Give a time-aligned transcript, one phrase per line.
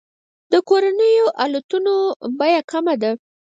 [0.51, 1.95] د کورنیو الوتنو
[2.39, 3.11] بیه کمه ده.